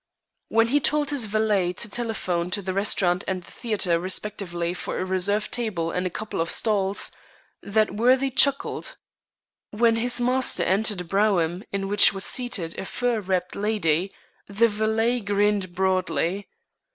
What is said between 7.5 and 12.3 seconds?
that worthy chuckled. When his master entered a brougham in which was